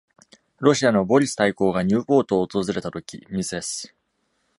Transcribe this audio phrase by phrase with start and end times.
[0.57, 3.95] ロシアのボリス大公がニューポートを訪れたとき、ミセス